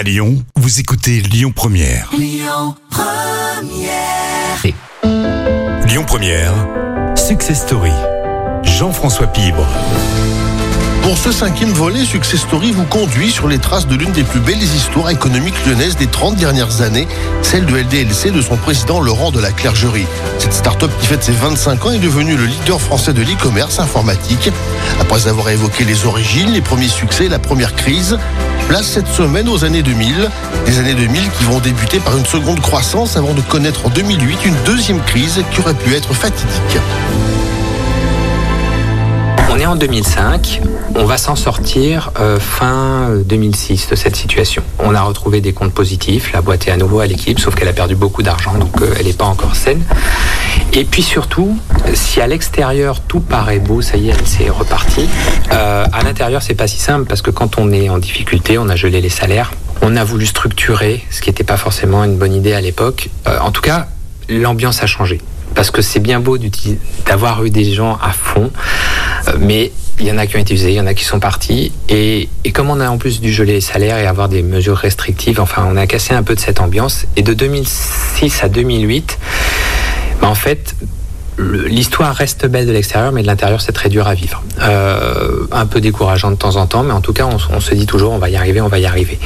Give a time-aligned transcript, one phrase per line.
[0.00, 2.08] À Lyon, vous écoutez Lyon Première.
[5.86, 6.54] Lyon Première,
[7.16, 7.92] Success Story.
[8.62, 9.66] Jean-François Pibre.
[11.02, 14.40] Pour ce cinquième volet, Success Story vous conduit sur les traces de l'une des plus
[14.40, 17.06] belles histoires économiques lyonnaises des 30 dernières années,
[17.42, 20.06] celle de LDLC de son président Laurent de la Clergerie.
[20.38, 24.50] Cette start-up qui fête ses 25 ans est devenue le leader français de l'e-commerce informatique.
[24.98, 28.16] Après avoir évoqué les origines, les premiers succès, la première crise,
[28.70, 30.30] place cette semaine aux années 2000.
[30.64, 34.44] Des années 2000 qui vont débuter par une seconde croissance avant de connaître en 2008
[34.44, 36.78] une deuxième crise qui aurait pu être fatidique.
[39.52, 40.62] On est en 2005,
[40.94, 44.62] on va s'en sortir euh, fin 2006 de cette situation.
[44.78, 47.66] On a retrouvé des comptes positifs, la boîte est à nouveau à l'équipe, sauf qu'elle
[47.66, 49.82] a perdu beaucoup d'argent, donc euh, elle n'est pas encore saine.
[50.72, 51.58] Et puis surtout,
[51.94, 55.08] si à l'extérieur tout paraît beau, ça y est, c'est reparti,
[55.52, 58.68] euh, à l'intérieur c'est pas si simple parce que quand on est en difficulté, on
[58.68, 59.50] a gelé les salaires,
[59.82, 63.08] on a voulu structurer, ce qui n'était pas forcément une bonne idée à l'époque.
[63.26, 63.88] Euh, en tout cas,
[64.28, 65.20] l'ambiance a changé
[65.54, 66.38] parce que c'est bien beau
[67.06, 70.54] d'avoir eu des gens à fond, euh, mais il y en a qui ont été
[70.54, 71.72] usés, il y en a qui sont partis.
[71.88, 75.40] Et, comme on a en plus dû geler les salaires et avoir des mesures restrictives,
[75.40, 77.06] enfin, on a cassé un peu de cette ambiance.
[77.16, 79.18] Et de 2006 à 2008,
[80.20, 80.74] bah, en fait,
[81.38, 84.42] l'histoire reste belle de l'extérieur, mais de l'intérieur, c'est très dur à vivre.
[84.62, 87.86] Euh, un peu décourageant de temps en temps, mais en tout cas, on se dit
[87.86, 89.18] toujours, on va y arriver, on va y arriver.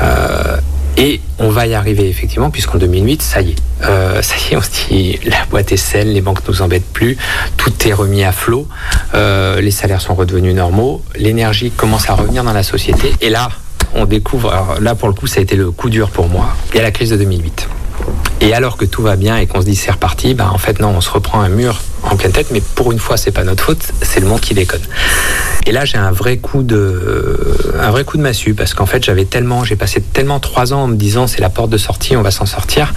[0.00, 0.58] Euh,
[0.96, 3.56] et on va y arriver effectivement, puisqu'en 2008, ça y est.
[3.82, 6.92] Euh, ça y est, on se dit, la boîte est saine, les banques nous embêtent
[6.92, 7.16] plus,
[7.56, 8.68] tout est remis à flot,
[9.14, 13.12] euh, les salaires sont redevenus normaux, l'énergie commence à revenir dans la société.
[13.20, 13.48] Et là,
[13.94, 16.56] on découvre, alors là pour le coup, ça a été le coup dur pour moi,
[16.72, 17.68] il y a la crise de 2008.
[18.40, 20.80] Et alors que tout va bien et qu'on se dit c'est reparti, bah en fait
[20.80, 23.44] non, on se reprend un mur en pleine tête, mais pour une fois c'est pas
[23.44, 24.82] notre faute, c'est le monde qui déconne.
[25.66, 29.02] Et là j'ai un vrai coup de, un vrai coup de massue parce qu'en fait
[29.02, 32.16] j'avais tellement, j'ai passé tellement trois ans en me disant c'est la porte de sortie,
[32.16, 32.92] on va s'en sortir,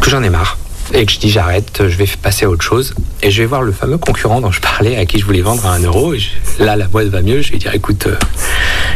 [0.00, 0.58] que j'en ai marre.
[0.92, 2.94] Et que je dis j'arrête, je vais passer à autre chose.
[3.22, 5.64] Et je vais voir le fameux concurrent dont je parlais, à qui je voulais vendre
[5.64, 6.12] à un euro.
[6.12, 6.20] Et
[6.58, 7.40] là, la boîte va mieux.
[7.40, 8.16] Je vais dire écoute, euh,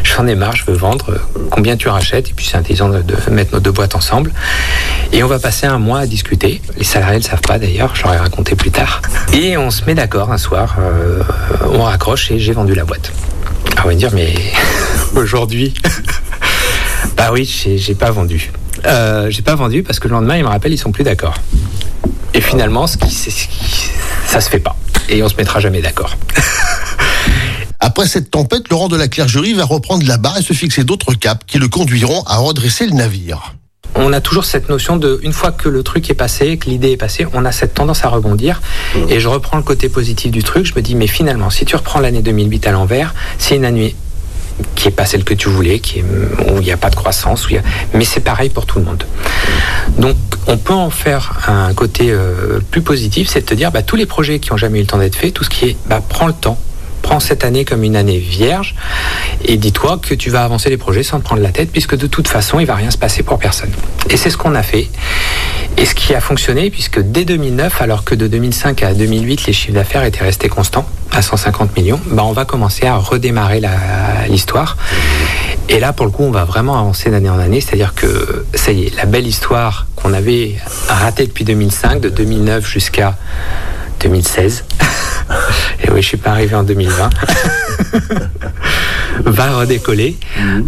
[0.05, 1.19] j'en ai marre, je veux vendre.
[1.51, 2.29] Combien tu rachètes?
[2.29, 4.33] Et puis c'est intelligent de mettre nos deux boîtes ensemble.
[5.13, 6.61] Et on va passer un mois à discuter.
[6.77, 9.01] Les salariés ne le savent pas d'ailleurs, je ai raconté plus tard.
[9.33, 11.23] Et on se met d'accord un soir, euh,
[11.73, 13.13] on raccroche et j'ai vendu la boîte.
[13.73, 14.35] Alors on va dire, mais
[15.17, 15.75] aujourd'hui,
[17.17, 17.45] bah oui,
[17.77, 18.51] j'ai pas vendu.
[18.85, 21.35] Euh, j'ai pas vendu parce que le lendemain, ils me rappellent, ils sont plus d'accord.
[22.35, 23.91] Et finalement, ce qui, ce qui-
[24.27, 24.77] ça se fait pas.
[25.09, 26.17] Et on se mettra jamais d'accord.
[27.81, 31.15] Après cette tempête, Laurent de la Clergerie va reprendre la barre et se fixer d'autres
[31.15, 33.55] caps qui le conduiront à redresser le navire.
[33.99, 36.93] On a toujours cette notion de, une fois que le truc est passé, que l'idée
[36.93, 38.61] est passée, on a cette tendance à rebondir.
[39.09, 40.67] Et je reprends le côté positif du truc.
[40.67, 43.95] Je me dis, mais finalement, si tu reprends l'année 2008 à l'envers, c'est une année
[44.75, 46.97] qui est pas celle que tu voulais, qui est, où il n'y a pas de
[46.97, 47.63] croissance, où il y a-
[47.95, 49.05] mais c'est pareil pour tout le monde.
[49.99, 50.17] Donc,
[50.49, 53.97] on peut en faire un côté euh, plus positif, c'est de te dire, bah, tous
[53.97, 56.01] les projets qui ont jamais eu le temps d'être faits, tout ce qui est, bah,
[56.09, 56.59] prends le temps.
[57.09, 58.75] Prends cette année comme une année vierge
[59.43, 62.07] et dis-toi que tu vas avancer les projets sans te prendre la tête puisque de
[62.07, 63.71] toute façon il va rien se passer pour personne.
[64.11, 64.89] Et c'est ce qu'on a fait
[65.79, 69.55] et ce qui a fonctionné puisque dès 2009 alors que de 2005 à 2008 les
[69.55, 73.63] chiffres d'affaires étaient restés constants à 150 millions, bah on va commencer à redémarrer
[74.29, 74.77] l'histoire.
[75.71, 78.71] Et là pour le coup on va vraiment avancer d'année en année, c'est-à-dire que ça
[78.73, 80.57] y est, la belle histoire qu'on avait
[80.89, 83.17] ratée depuis 2005 de 2009 jusqu'à
[84.01, 84.65] 2016.
[85.83, 87.11] Et oui, je suis pas arrivé en 2020.
[89.25, 90.17] va redécoller.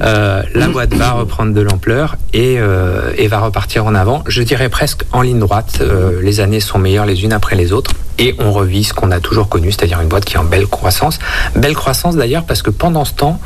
[0.02, 4.22] Euh, la boîte va reprendre de l'ampleur et, euh, et va repartir en avant.
[4.26, 5.78] Je dirais presque en ligne droite.
[5.80, 7.92] Euh, les années sont meilleures les unes après les autres.
[8.18, 10.66] Et on revit ce qu'on a toujours connu, c'est-à-dire une boîte qui est en belle
[10.66, 11.18] croissance.
[11.56, 13.40] Belle croissance d'ailleurs parce que pendant ce temps,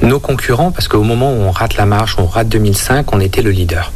[0.00, 3.42] nos concurrents, parce qu'au moment où on rate la marche, on rate 2005, on était
[3.42, 3.92] le leader.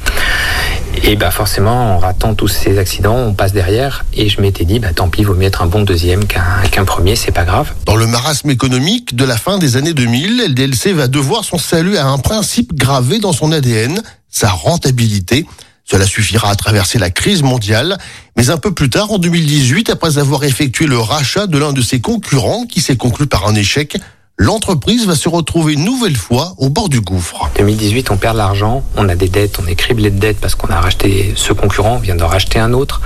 [1.05, 4.05] Et bah forcément, en ratant tous ces accidents, on passe derrière.
[4.13, 6.85] Et je m'étais dit, bah tant pis, vaut mieux être un bon deuxième qu'un qu'un
[6.85, 7.73] premier, c'est pas grave.
[7.87, 11.97] Dans le marasme économique de la fin des années 2000, LDLC va devoir son salut
[11.97, 15.47] à un principe gravé dans son ADN, sa rentabilité.
[15.85, 17.97] Cela suffira à traverser la crise mondiale,
[18.37, 21.81] mais un peu plus tard, en 2018, après avoir effectué le rachat de l'un de
[21.81, 23.97] ses concurrents qui s'est conclu par un échec,
[24.39, 27.51] l'entreprise va se retrouver une nouvelle fois au bord du gouffre.
[27.57, 30.55] 2018, on perd de l'argent, on a des dettes, on est criblé de dettes parce
[30.55, 33.01] qu'on a racheté ce concurrent, on vient d'en racheter un autre,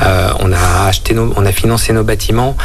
[0.00, 2.56] Euh, on a acheté, on a financé nos bâtiments,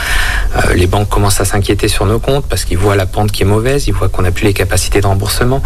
[0.55, 3.43] Euh, les banques commencent à s'inquiéter sur nos comptes parce qu'ils voient la pente qui
[3.43, 5.61] est mauvaise, ils voient qu'on n'a plus les capacités de remboursement.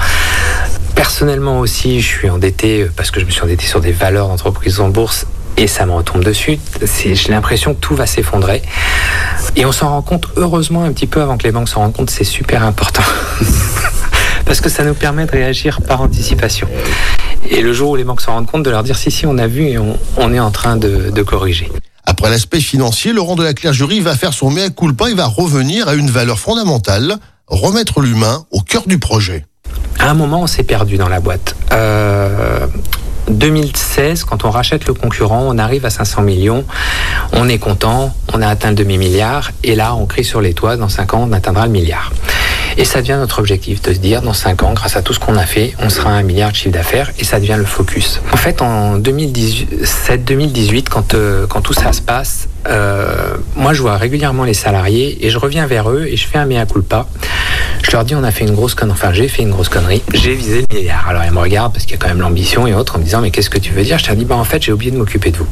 [0.95, 4.81] Personnellement aussi, je suis endetté parce que je me suis endetté sur des valeurs d'entreprise
[4.81, 5.25] en bourse
[5.55, 6.59] et ça me retombe dessus.
[7.03, 8.61] J'ai l'impression que tout va s'effondrer.
[9.55, 11.93] Et on s'en rend compte, heureusement, un petit peu avant que les banques s'en rendent
[11.93, 13.03] compte, c'est super important.
[14.45, 16.67] parce que ça nous permet de réagir par anticipation.
[17.49, 19.37] Et le jour où les banques se rendent compte, de leur dire si, si, on
[19.37, 21.71] a vu et on, est en train de, de corriger.
[22.05, 25.87] Après l'aspect financier, Laurent de la Clergerie va faire son mea culpa et va revenir
[25.87, 27.17] à une valeur fondamentale,
[27.47, 29.45] remettre l'humain au cœur du projet.
[29.99, 31.55] À un moment, on s'est perdu dans la boîte.
[31.71, 32.67] Euh,
[33.29, 36.65] 2016, quand on rachète le concurrent, on arrive à 500 millions,
[37.31, 40.77] on est content, on a atteint le demi-milliard, et là, on crie sur les toits,
[40.77, 42.11] dans 5 ans, on atteindra le milliard.
[42.77, 45.19] Et ça devient notre objectif de se dire, dans 5 ans, grâce à tout ce
[45.19, 47.65] qu'on a fait, on sera à un milliard de chiffre d'affaires, et ça devient le
[47.65, 48.19] focus.
[48.31, 53.97] En fait, en 2017-2018, quand, euh, quand tout ça se passe, euh, moi, je vois
[53.97, 57.07] régulièrement les salariés, et je reviens vers eux, et je fais un mea culpa.
[57.83, 60.01] Je leur dis, on a fait une grosse connerie, enfin, j'ai fait une grosse connerie,
[60.13, 61.07] j'ai visé le milliard.
[61.07, 63.03] Alors, ils me regardent, parce qu'il y a quand même l'ambition et autres, en me
[63.03, 63.97] disant, mais qu'est-ce que tu veux dire?
[63.99, 65.47] Je leur dis, bah, en fait, j'ai oublié de m'occuper de vous.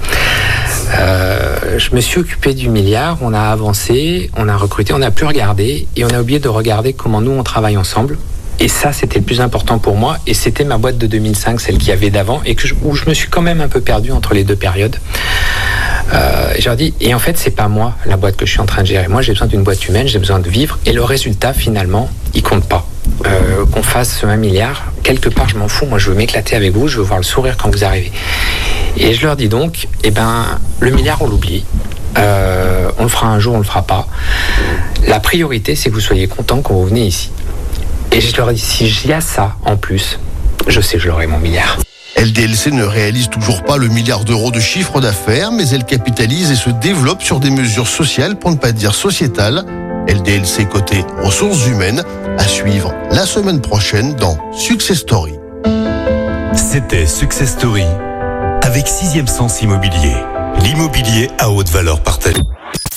[0.93, 5.11] Euh, je me suis occupé du milliard, on a avancé, on a recruté, on a
[5.11, 8.17] pu regarder et on a oublié de regarder comment nous on travaille ensemble.
[8.61, 10.19] Et ça, c'était le plus important pour moi.
[10.27, 13.15] Et c'était ma boîte de 2005, celle qu'il y avait d'avant, et où je me
[13.15, 14.97] suis quand même un peu perdu entre les deux périodes.
[16.13, 18.59] Euh, je leur dis, et en fait, c'est pas moi la boîte que je suis
[18.59, 19.07] en train de gérer.
[19.07, 20.77] Moi, j'ai besoin d'une boîte humaine, j'ai besoin de vivre.
[20.85, 22.85] Et le résultat, finalement, il compte pas.
[23.25, 25.87] Euh, qu'on fasse un milliard, quelque part, je m'en fous.
[25.87, 28.11] Moi, je veux m'éclater avec vous, je veux voir le sourire quand vous arrivez.
[28.95, 30.45] Et je leur dis donc, eh ben,
[30.79, 31.65] le milliard, on l'oublie.
[32.19, 34.07] Euh, on le fera un jour, on le fera pas.
[35.07, 37.31] La priorité, c'est que vous soyez content quand vous venez ici.
[38.11, 40.19] Et je leur dis, si j'y a ça en plus,
[40.67, 41.79] je sais que je l'aurai mon milliard.
[42.17, 46.55] LDLC ne réalise toujours pas le milliard d'euros de chiffre d'affaires, mais elle capitalise et
[46.55, 49.65] se développe sur des mesures sociales, pour ne pas dire sociétales.
[50.07, 52.03] LDLC côté ressources humaines,
[52.37, 55.33] à suivre la semaine prochaine dans Success Story.
[56.53, 57.85] C'était Success Story
[58.61, 60.15] avec Sixième Sens Immobilier,
[60.63, 62.41] l'immobilier à haute valeur partagée.